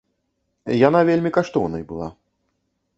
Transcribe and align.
Яна 0.87 0.99
вельмі 1.11 1.35
каштоўнай 1.37 1.83
была. 1.93 2.07